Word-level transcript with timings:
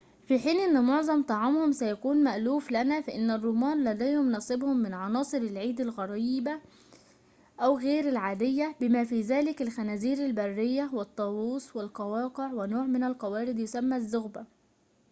في 0.25 0.39
حين 0.39 0.59
أن 0.59 0.83
معظم 0.83 1.23
طعامهم 1.23 1.71
سيكون 1.71 2.23
مألوفًا 2.23 2.67
لنا 2.83 3.01
فإن 3.01 3.31
الرومان 3.31 3.83
لديهم 3.83 4.31
نصيبهم 4.31 4.77
من 4.77 4.93
عناصر 4.93 5.37
العيد 5.37 5.81
الغريبة 5.81 6.59
أو 7.59 7.77
غير 7.77 8.09
العادية 8.09 8.75
بما 8.81 9.03
في 9.03 9.21
ذلك 9.21 9.61
الخنازير 9.61 10.25
البرية 10.25 10.89
والطاووس 10.93 11.75
والقواقع 11.75 12.53
ونوع 12.53 12.83
من 12.85 13.03
القوارض 13.03 13.59
يسمى 13.59 13.95
الزغبة 13.97 14.45